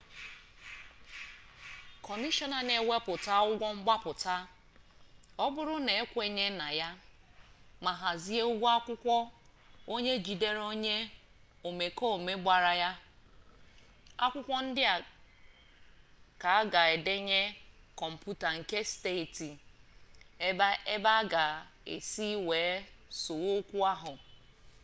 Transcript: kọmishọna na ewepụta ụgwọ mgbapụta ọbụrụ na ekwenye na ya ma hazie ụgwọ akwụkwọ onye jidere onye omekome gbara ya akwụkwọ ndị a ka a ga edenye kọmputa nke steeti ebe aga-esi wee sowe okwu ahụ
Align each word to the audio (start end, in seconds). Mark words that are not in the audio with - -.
kọmishọna 2.05 2.57
na 2.67 2.73
ewepụta 2.81 3.33
ụgwọ 3.49 3.67
mgbapụta 3.77 4.35
ọbụrụ 5.45 5.75
na 5.85 5.91
ekwenye 6.01 6.45
na 6.59 6.67
ya 6.79 6.89
ma 7.83 7.91
hazie 8.01 8.41
ụgwọ 8.51 8.67
akwụkwọ 8.77 9.15
onye 9.93 10.13
jidere 10.25 10.61
onye 10.71 10.95
omekome 11.67 12.33
gbara 12.43 12.71
ya 12.81 12.89
akwụkwọ 14.25 14.55
ndị 14.65 14.83
a 14.93 14.95
ka 16.41 16.49
a 16.59 16.61
ga 16.71 16.81
edenye 16.95 17.39
kọmputa 17.99 18.47
nke 18.57 18.77
steeti 18.91 19.49
ebe 20.95 21.09
aga-esi 21.19 22.27
wee 22.47 22.75
sowe 23.21 23.49
okwu 23.59 23.77
ahụ 23.93 24.13